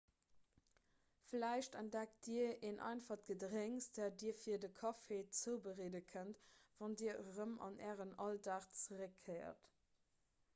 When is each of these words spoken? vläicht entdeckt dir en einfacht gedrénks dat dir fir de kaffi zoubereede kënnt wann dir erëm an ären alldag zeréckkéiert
vläicht 1.31 1.75
entdeckt 1.81 2.25
dir 2.29 2.47
en 2.69 2.79
einfacht 2.85 3.27
gedrénks 3.31 3.89
dat 3.99 4.17
dir 4.23 4.33
fir 4.45 4.57
de 4.63 4.71
kaffi 4.79 5.19
zoubereede 5.41 6.01
kënnt 6.13 6.41
wann 6.81 6.99
dir 7.03 7.15
erëm 7.27 7.55
an 7.69 7.79
ären 7.91 8.17
alldag 8.29 8.67
zeréckkéiert 8.87 9.71